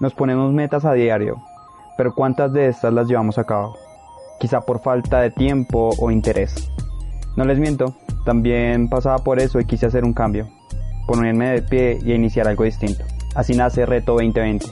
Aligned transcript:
Nos 0.00 0.14
ponemos 0.14 0.52
metas 0.52 0.84
a 0.84 0.92
diario, 0.92 1.42
pero 1.96 2.14
¿cuántas 2.14 2.52
de 2.52 2.68
estas 2.68 2.92
las 2.92 3.08
llevamos 3.08 3.36
a 3.36 3.42
cabo? 3.42 3.74
Quizá 4.38 4.60
por 4.60 4.80
falta 4.80 5.20
de 5.20 5.32
tiempo 5.32 5.90
o 5.98 6.12
interés. 6.12 6.70
No 7.36 7.44
les 7.44 7.58
miento, 7.58 7.96
también 8.24 8.88
pasaba 8.88 9.18
por 9.18 9.40
eso 9.40 9.58
y 9.58 9.64
quise 9.64 9.86
hacer 9.86 10.04
un 10.04 10.12
cambio, 10.12 10.46
ponerme 11.08 11.48
de 11.48 11.62
pie 11.62 11.98
y 12.04 12.12
iniciar 12.12 12.46
algo 12.46 12.62
distinto. 12.62 13.04
Así 13.34 13.54
nace 13.54 13.86
Reto 13.86 14.12
2020, 14.12 14.66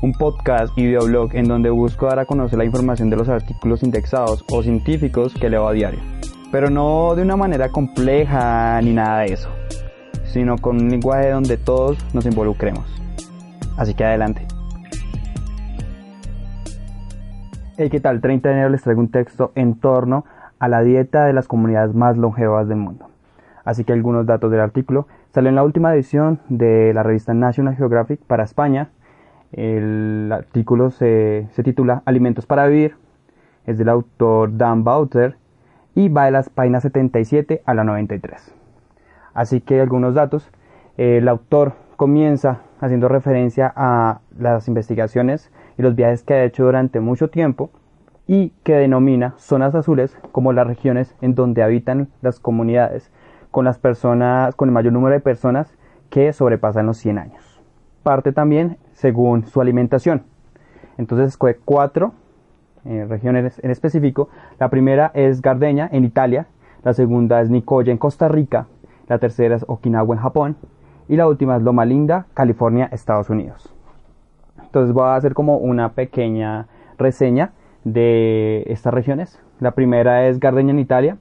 un 0.00 0.12
podcast 0.12 0.72
y 0.78 0.86
videoblog 0.86 1.34
en 1.34 1.46
donde 1.46 1.68
busco 1.68 2.06
dar 2.06 2.20
a 2.20 2.24
conocer 2.24 2.58
la 2.58 2.64
información 2.64 3.10
de 3.10 3.16
los 3.16 3.28
artículos 3.28 3.82
indexados 3.82 4.46
o 4.50 4.62
científicos 4.62 5.34
que 5.34 5.50
leo 5.50 5.68
a 5.68 5.72
diario. 5.74 6.00
Pero 6.50 6.70
no 6.70 7.14
de 7.14 7.20
una 7.20 7.36
manera 7.36 7.68
compleja 7.68 8.80
ni 8.80 8.94
nada 8.94 9.20
de 9.20 9.34
eso, 9.34 9.50
sino 10.24 10.56
con 10.56 10.80
un 10.80 10.88
lenguaje 10.88 11.28
donde 11.28 11.58
todos 11.58 11.98
nos 12.14 12.24
involucremos. 12.24 12.86
Así 13.76 13.92
que 13.92 14.04
adelante. 14.04 14.53
Hey, 17.76 17.90
¿qué 17.90 18.00
tal? 18.00 18.20
30 18.20 18.48
de 18.48 18.54
enero 18.54 18.70
les 18.70 18.82
traigo 18.82 19.00
un 19.00 19.10
texto 19.10 19.52
en 19.54 19.74
torno 19.74 20.24
a 20.58 20.68
la 20.68 20.82
dieta 20.82 21.24
de 21.24 21.32
las 21.32 21.48
comunidades 21.48 21.94
más 21.94 22.16
longevas 22.16 22.68
del 22.68 22.78
mundo. 22.78 23.08
Así 23.64 23.84
que 23.84 23.92
algunos 23.92 24.26
datos 24.26 24.50
del 24.50 24.60
artículo. 24.60 25.08
Salió 25.32 25.48
en 25.48 25.56
la 25.56 25.64
última 25.64 25.92
edición 25.92 26.40
de 26.48 26.92
la 26.94 27.02
revista 27.02 27.34
National 27.34 27.76
Geographic 27.76 28.20
para 28.20 28.44
España 28.44 28.90
el 29.56 30.30
artículo 30.32 30.90
se, 30.90 31.46
titula 31.62 32.02
Alimentos 32.06 32.44
para 32.44 32.66
vivir, 32.66 32.96
es 33.66 33.78
del 33.78 33.88
autor 33.88 34.56
Dan 34.56 34.82
Bauter 34.82 35.36
y 35.94 36.08
va 36.08 36.24
de 36.24 36.32
las 36.32 36.48
páginas 36.48 36.82
77 36.82 37.62
a 37.64 37.74
la 37.74 37.84
93. 37.84 38.52
Así 39.32 39.60
que 39.60 39.80
algunos 39.80 40.14
datos. 40.14 40.50
El 40.96 41.28
autor 41.28 41.74
comienza 41.96 42.60
haciendo 42.80 43.08
referencia 43.08 43.72
a 43.76 44.20
las 44.36 44.66
investigaciones 44.66 45.52
y 45.78 45.82
los 45.82 45.94
viajes 45.94 46.22
que 46.22 46.34
ha 46.34 46.44
hecho 46.44 46.64
durante 46.64 47.00
mucho 47.00 47.30
tiempo 47.30 47.70
y 48.26 48.50
que 48.62 48.74
denomina 48.74 49.34
zonas 49.36 49.74
azules 49.74 50.16
como 50.32 50.52
las 50.52 50.66
regiones 50.66 51.14
en 51.20 51.34
donde 51.34 51.62
habitan 51.62 52.08
las 52.22 52.40
comunidades 52.40 53.10
con 53.50 53.64
las 53.64 53.78
personas 53.78 54.54
con 54.54 54.68
el 54.68 54.72
mayor 54.72 54.92
número 54.92 55.14
de 55.14 55.20
personas 55.20 55.74
que 56.10 56.32
sobrepasan 56.32 56.86
los 56.86 56.96
100 56.98 57.18
años 57.18 57.54
parte 58.04 58.30
también 58.30 58.76
según 58.92 59.46
su 59.46 59.60
alimentación. 59.60 60.22
Entonces 60.96 61.28
escoge 61.28 61.56
cuatro 61.64 62.12
eh, 62.84 63.04
regiones 63.08 63.58
en 63.64 63.72
específico. 63.72 64.28
La 64.60 64.68
primera 64.68 65.10
es 65.14 65.42
Gardeña 65.42 65.88
en 65.90 66.04
Italia, 66.04 66.46
la 66.84 66.92
segunda 66.92 67.40
es 67.40 67.50
Nicoya 67.50 67.90
en 67.90 67.98
Costa 67.98 68.28
Rica, 68.28 68.68
la 69.08 69.18
tercera 69.18 69.56
es 69.56 69.64
Okinawa 69.66 70.14
en 70.14 70.22
Japón 70.22 70.56
y 71.08 71.16
la 71.16 71.26
última 71.26 71.56
es 71.56 71.62
Loma 71.62 71.84
Linda, 71.84 72.26
California, 72.34 72.88
Estados 72.92 73.28
Unidos. 73.28 73.73
Entonces 74.74 74.92
voy 74.92 75.04
a 75.04 75.14
hacer 75.14 75.34
como 75.34 75.58
una 75.58 75.92
pequeña 75.92 76.66
reseña 76.98 77.52
de 77.84 78.64
estas 78.66 78.92
regiones. 78.92 79.40
La 79.60 79.70
primera 79.70 80.26
es 80.26 80.40
Gardeña 80.40 80.72
en 80.72 80.80
Italia. 80.80 81.16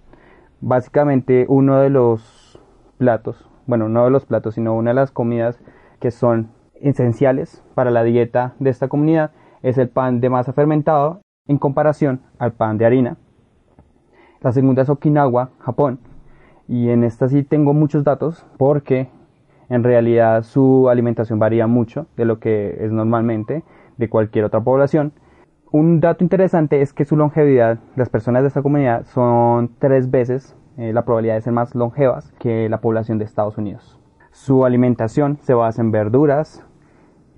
Básicamente 0.60 1.46
uno 1.48 1.78
de 1.78 1.92
los 1.92 2.60
platos, 2.98 3.48
bueno, 3.68 3.90
no 3.90 4.06
de 4.06 4.10
los 4.10 4.26
platos, 4.26 4.56
sino 4.56 4.74
una 4.76 4.90
de 4.90 4.96
las 4.96 5.12
comidas 5.12 5.60
que 6.00 6.10
son 6.10 6.50
esenciales 6.82 7.64
para 7.76 7.92
la 7.92 8.04
dieta 8.04 8.56
de 8.58 8.72
esta 8.72 8.88
comunidad 8.88 9.30
es 9.62 9.78
el 9.78 9.88
pan 9.88 10.20
de 10.20 10.32
masa 10.32 10.54
fermentado 10.54 11.22
en 11.48 11.60
comparación 11.60 12.22
al 12.40 12.54
pan 12.54 12.80
de 12.80 12.88
harina. 12.88 13.18
La 14.42 14.52
segunda 14.52 14.82
es 14.82 14.90
Okinawa, 14.90 15.52
Japón, 15.60 16.00
y 16.68 16.90
en 16.90 17.04
esta 17.04 17.28
sí 17.28 17.44
tengo 17.44 17.76
muchos 17.76 18.04
datos 18.04 18.48
porque 18.58 19.12
en 19.70 19.84
realidad 19.84 20.44
su 20.44 20.90
alimentación 20.90 21.40
varía 21.40 21.68
mucho 21.68 22.08
de 22.18 22.26
lo 22.26 22.40
que 22.40 22.78
es 22.80 22.92
normalmente 22.92 23.64
de 23.98 24.10
cualquier 24.10 24.46
otra 24.46 24.62
población. 24.62 25.14
Un 25.72 26.00
dato 26.00 26.24
interesante 26.24 26.82
es 26.82 26.94
que 26.94 27.06
su 27.06 27.18
longevidad, 27.18 27.80
las 27.96 28.10
personas 28.10 28.44
de 28.44 28.50
esta 28.50 28.62
comunidad 28.62 29.06
son 29.06 29.72
tres 29.80 30.12
veces 30.12 30.56
eh, 30.78 30.94
la 30.94 31.06
probabilidad 31.06 31.36
de 31.36 31.42
ser 31.42 31.54
más 31.54 31.76
longevas 31.76 32.32
que 32.40 32.70
la 32.70 32.82
población 32.82 33.18
de 33.18 33.26
Estados 33.26 33.58
Unidos. 33.58 34.00
Su 34.32 34.66
alimentación 34.66 35.38
se 35.42 35.54
basa 35.54 35.82
en 35.82 35.92
verduras, 35.92 36.66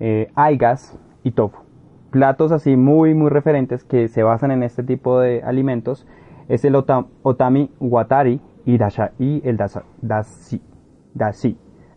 eh, 0.00 0.30
algas 0.34 0.98
y 1.22 1.30
tofu. 1.32 1.62
Platos 2.10 2.52
así 2.52 2.76
muy 2.76 3.14
muy 3.14 3.30
referentes 3.30 3.84
que 3.84 4.08
se 4.08 4.22
basan 4.22 4.50
en 4.50 4.62
este 4.62 4.82
tipo 4.82 5.20
de 5.20 5.42
alimentos 5.42 6.06
es 6.48 6.64
el 6.64 6.74
otami 6.76 7.70
watari 7.80 8.40
y, 8.64 8.78
y 9.18 9.42
el 9.44 9.56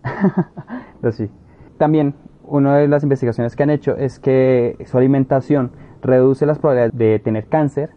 También 1.77 2.15
una 2.43 2.75
de 2.77 2.87
las 2.87 3.03
investigaciones 3.03 3.55
que 3.55 3.63
han 3.63 3.69
hecho 3.69 3.95
es 3.95 4.19
que 4.19 4.77
su 4.85 4.97
alimentación 4.97 5.71
reduce 6.01 6.45
las 6.45 6.59
probabilidades 6.59 6.97
de 6.97 7.19
tener 7.19 7.47
cáncer 7.47 7.91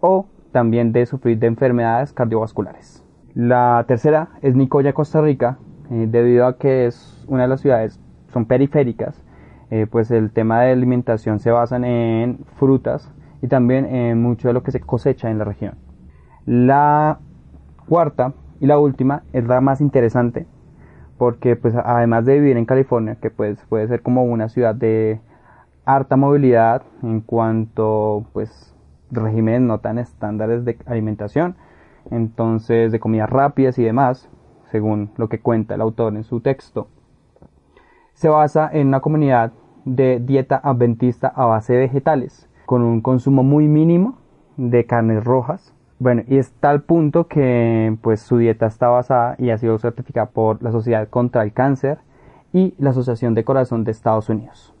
o 0.00 0.26
también 0.52 0.92
de 0.92 1.06
sufrir 1.06 1.38
de 1.38 1.46
enfermedades 1.46 2.12
cardiovasculares. 2.12 3.04
La 3.34 3.84
tercera 3.88 4.30
es 4.42 4.54
Nicoya, 4.54 4.92
Costa 4.92 5.20
Rica, 5.20 5.58
eh, 5.90 6.06
debido 6.08 6.46
a 6.46 6.56
que 6.56 6.86
es 6.86 7.24
una 7.28 7.42
de 7.42 7.48
las 7.48 7.60
ciudades, 7.60 8.00
son 8.28 8.46
periféricas, 8.46 9.22
eh, 9.70 9.86
pues 9.90 10.10
el 10.10 10.30
tema 10.30 10.60
de 10.62 10.72
alimentación 10.72 11.40
se 11.40 11.50
basa 11.50 11.76
en 11.76 12.38
frutas 12.56 13.12
y 13.42 13.48
también 13.48 13.86
en 13.86 14.22
mucho 14.22 14.48
de 14.48 14.54
lo 14.54 14.62
que 14.62 14.70
se 14.70 14.80
cosecha 14.80 15.30
en 15.30 15.38
la 15.38 15.44
región. 15.44 15.74
La 16.46 17.18
cuarta 17.88 18.32
y 18.60 18.66
la 18.66 18.78
última 18.78 19.24
es 19.32 19.44
la 19.46 19.60
más 19.60 19.80
interesante 19.80 20.46
porque 21.18 21.56
pues 21.56 21.74
además 21.74 22.24
de 22.24 22.38
vivir 22.38 22.56
en 22.56 22.66
California, 22.66 23.16
que 23.20 23.30
pues 23.30 23.58
puede 23.68 23.88
ser 23.88 24.02
como 24.02 24.24
una 24.24 24.48
ciudad 24.48 24.74
de 24.74 25.20
harta 25.84 26.16
movilidad 26.16 26.82
en 27.02 27.20
cuanto 27.20 28.26
pues 28.32 28.74
regímenes 29.10 29.62
no 29.62 29.78
tan 29.80 29.98
estándares 29.98 30.64
de 30.64 30.78
alimentación, 30.86 31.56
entonces 32.10 32.92
de 32.92 33.00
comidas 33.00 33.30
rápidas 33.30 33.78
y 33.78 33.84
demás, 33.84 34.28
según 34.70 35.10
lo 35.16 35.28
que 35.28 35.40
cuenta 35.40 35.74
el 35.74 35.80
autor 35.80 36.16
en 36.16 36.24
su 36.24 36.40
texto, 36.40 36.88
se 38.14 38.28
basa 38.28 38.68
en 38.72 38.88
una 38.88 39.00
comunidad 39.00 39.52
de 39.84 40.20
dieta 40.20 40.60
adventista 40.62 41.28
a 41.28 41.46
base 41.46 41.74
de 41.74 41.80
vegetales, 41.80 42.48
con 42.66 42.82
un 42.82 43.00
consumo 43.00 43.42
muy 43.42 43.68
mínimo 43.68 44.18
de 44.56 44.86
carnes 44.86 45.24
rojas. 45.24 45.74
Bueno, 45.98 46.22
y 46.26 46.38
es 46.38 46.52
tal 46.60 46.82
punto 46.82 47.28
que 47.28 47.96
pues 48.02 48.20
su 48.20 48.38
dieta 48.38 48.66
está 48.66 48.88
basada 48.88 49.36
y 49.38 49.50
ha 49.50 49.58
sido 49.58 49.78
certificada 49.78 50.26
por 50.26 50.62
la 50.62 50.72
Sociedad 50.72 51.08
contra 51.08 51.42
el 51.42 51.52
Cáncer 51.52 51.98
y 52.52 52.74
la 52.78 52.90
Asociación 52.90 53.34
de 53.34 53.44
Corazón 53.44 53.84
de 53.84 53.92
Estados 53.92 54.28
Unidos. 54.28 54.74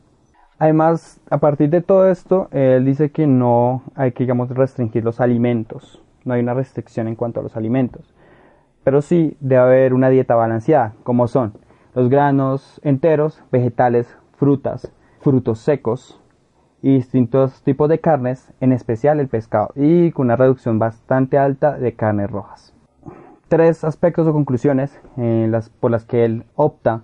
Además, 0.58 1.20
a 1.30 1.38
partir 1.38 1.70
de 1.70 1.82
todo 1.82 2.08
esto, 2.08 2.48
él 2.52 2.84
dice 2.84 3.10
que 3.10 3.26
no 3.26 3.82
hay 3.94 4.12
que, 4.12 4.24
digamos, 4.24 4.48
restringir 4.50 5.04
los 5.04 5.20
alimentos. 5.20 6.02
No 6.24 6.34
hay 6.34 6.42
una 6.42 6.54
restricción 6.54 7.08
en 7.08 7.16
cuanto 7.16 7.40
a 7.40 7.42
los 7.42 7.56
alimentos. 7.56 8.14
Pero 8.82 9.02
sí 9.02 9.36
debe 9.40 9.62
haber 9.62 9.94
una 9.94 10.10
dieta 10.10 10.34
balanceada, 10.34 10.94
como 11.02 11.26
son 11.28 11.54
los 11.94 12.08
granos 12.08 12.80
enteros, 12.84 13.42
vegetales, 13.52 14.16
frutas, 14.36 14.92
frutos 15.20 15.58
secos 15.60 16.20
y 16.84 16.96
distintos 16.96 17.62
tipos 17.62 17.88
de 17.88 17.98
carnes, 17.98 18.52
en 18.60 18.70
especial 18.70 19.18
el 19.18 19.28
pescado, 19.28 19.70
y 19.74 20.12
con 20.12 20.26
una 20.26 20.36
reducción 20.36 20.78
bastante 20.78 21.38
alta 21.38 21.78
de 21.78 21.94
carnes 21.94 22.30
rojas. 22.30 22.74
Tres 23.48 23.84
aspectos 23.84 24.26
o 24.26 24.34
conclusiones 24.34 25.00
las, 25.16 25.70
por 25.70 25.90
las 25.90 26.04
que 26.04 26.26
él 26.26 26.44
opta 26.56 27.00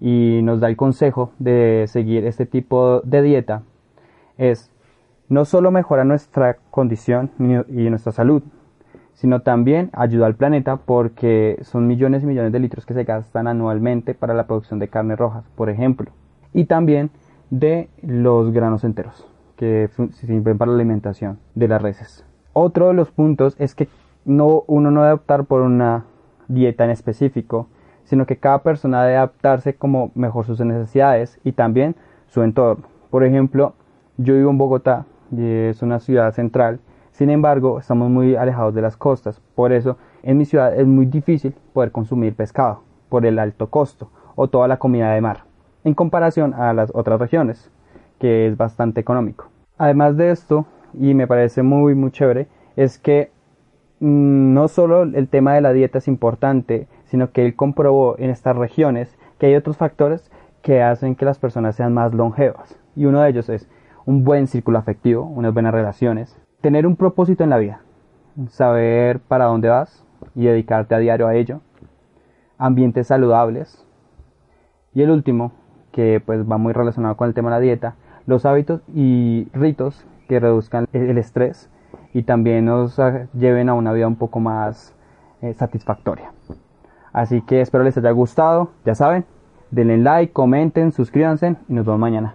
y 0.00 0.38
nos 0.44 0.60
da 0.60 0.68
el 0.68 0.76
consejo 0.76 1.32
de 1.40 1.86
seguir 1.88 2.26
este 2.26 2.46
tipo 2.46 3.00
de 3.00 3.22
dieta 3.22 3.62
es 4.36 4.70
no 5.28 5.44
solo 5.44 5.72
mejora 5.72 6.04
nuestra 6.04 6.58
condición 6.70 7.32
y 7.40 7.90
nuestra 7.90 8.12
salud, 8.12 8.44
sino 9.14 9.42
también 9.42 9.90
ayuda 9.94 10.26
al 10.26 10.36
planeta 10.36 10.76
porque 10.76 11.58
son 11.62 11.88
millones 11.88 12.22
y 12.22 12.26
millones 12.26 12.52
de 12.52 12.60
litros 12.60 12.86
que 12.86 12.94
se 12.94 13.02
gastan 13.02 13.48
anualmente 13.48 14.14
para 14.14 14.32
la 14.32 14.46
producción 14.46 14.78
de 14.78 14.86
carnes 14.86 15.18
rojas, 15.18 15.44
por 15.56 15.70
ejemplo, 15.70 16.12
y 16.54 16.66
también 16.66 17.10
de 17.50 17.88
los 18.02 18.52
granos 18.52 18.84
enteros 18.84 19.26
que 19.56 19.88
sirven 20.12 20.58
para 20.58 20.70
la 20.70 20.76
alimentación 20.76 21.38
de 21.54 21.68
las 21.68 21.82
reses. 21.82 22.24
Otro 22.52 22.88
de 22.88 22.94
los 22.94 23.10
puntos 23.10 23.56
es 23.58 23.74
que 23.74 23.88
no, 24.24 24.64
uno 24.66 24.90
no 24.90 25.02
debe 25.02 25.14
optar 25.14 25.44
por 25.44 25.62
una 25.62 26.04
dieta 26.46 26.84
en 26.84 26.90
específico, 26.90 27.66
sino 28.04 28.26
que 28.26 28.36
cada 28.36 28.62
persona 28.62 29.02
debe 29.02 29.16
adaptarse 29.16 29.74
como 29.74 30.10
mejor 30.14 30.44
sus 30.44 30.60
necesidades 30.60 31.40
y 31.44 31.52
también 31.52 31.96
su 32.26 32.42
entorno. 32.42 32.86
Por 33.10 33.24
ejemplo, 33.24 33.74
yo 34.16 34.34
vivo 34.34 34.50
en 34.50 34.58
Bogotá 34.58 35.06
es 35.36 35.82
una 35.82 35.98
ciudad 35.98 36.32
central 36.32 36.80
sin 37.18 37.30
embargo, 37.30 37.80
estamos 37.80 38.10
muy 38.10 38.36
alejados 38.36 38.72
de 38.76 38.80
las 38.80 38.96
costas, 38.96 39.42
por 39.56 39.72
eso 39.72 39.96
en 40.22 40.38
mi 40.38 40.44
ciudad 40.44 40.78
es 40.78 40.86
muy 40.86 41.04
difícil 41.04 41.52
poder 41.72 41.90
consumir 41.90 42.36
pescado 42.36 42.84
por 43.08 43.26
el 43.26 43.40
alto 43.40 43.70
costo 43.70 44.12
o 44.36 44.46
toda 44.46 44.68
la 44.68 44.76
comida 44.76 45.10
de 45.10 45.20
mar, 45.20 45.42
en 45.84 45.94
comparación 45.94 46.54
a 46.54 46.72
las 46.72 46.90
otras 46.94 47.20
regiones, 47.20 47.70
que 48.18 48.46
es 48.46 48.56
bastante 48.56 49.00
económico. 49.00 49.48
Además 49.76 50.16
de 50.16 50.30
esto, 50.30 50.66
y 50.94 51.14
me 51.14 51.26
parece 51.26 51.62
muy 51.62 51.94
muy 51.94 52.10
chévere, 52.10 52.48
es 52.76 52.98
que 52.98 53.30
mm, 54.00 54.54
no 54.54 54.68
solo 54.68 55.02
el 55.02 55.28
tema 55.28 55.54
de 55.54 55.60
la 55.60 55.72
dieta 55.72 55.98
es 55.98 56.08
importante, 56.08 56.88
sino 57.04 57.32
que 57.32 57.44
él 57.44 57.56
comprobó 57.56 58.16
en 58.18 58.30
estas 58.30 58.56
regiones 58.56 59.16
que 59.38 59.46
hay 59.46 59.54
otros 59.54 59.76
factores 59.76 60.30
que 60.62 60.82
hacen 60.82 61.14
que 61.14 61.24
las 61.24 61.38
personas 61.38 61.76
sean 61.76 61.94
más 61.94 62.14
longevas. 62.14 62.78
y 62.96 63.04
uno 63.06 63.20
de 63.20 63.30
ellos 63.30 63.48
es 63.48 63.68
un 64.06 64.24
buen 64.24 64.46
círculo 64.46 64.78
afectivo, 64.78 65.22
unas 65.22 65.52
buenas 65.52 65.72
relaciones, 65.72 66.36
tener 66.60 66.86
un 66.86 66.96
propósito 66.96 67.44
en 67.44 67.50
la 67.50 67.58
vida, 67.58 67.82
saber 68.48 69.20
para 69.20 69.44
dónde 69.44 69.68
vas 69.68 70.04
y 70.34 70.46
dedicarte 70.46 70.94
a 70.94 70.98
diario 70.98 71.26
a 71.26 71.34
ello, 71.34 71.60
ambientes 72.56 73.06
saludables 73.06 73.86
y 74.94 75.02
el 75.02 75.10
último, 75.10 75.52
que 75.92 76.20
pues 76.24 76.48
va 76.50 76.58
muy 76.58 76.72
relacionado 76.72 77.16
con 77.16 77.28
el 77.28 77.34
tema 77.34 77.50
de 77.50 77.56
la 77.56 77.60
dieta, 77.60 77.94
los 78.26 78.44
hábitos 78.44 78.82
y 78.94 79.48
ritos 79.52 80.04
que 80.28 80.40
reduzcan 80.40 80.86
el 80.92 81.18
estrés 81.18 81.70
y 82.12 82.22
también 82.22 82.66
nos 82.66 82.98
lleven 83.34 83.68
a 83.68 83.74
una 83.74 83.92
vida 83.92 84.06
un 84.06 84.16
poco 84.16 84.40
más 84.40 84.94
eh, 85.40 85.54
satisfactoria. 85.54 86.32
Así 87.12 87.40
que 87.42 87.60
espero 87.60 87.84
les 87.84 87.96
haya 87.96 88.10
gustado, 88.10 88.70
ya 88.84 88.94
saben, 88.94 89.24
denle 89.70 89.98
like, 89.98 90.32
comenten, 90.32 90.92
suscríbanse 90.92 91.56
y 91.68 91.72
nos 91.72 91.86
vemos 91.86 92.00
mañana. 92.00 92.34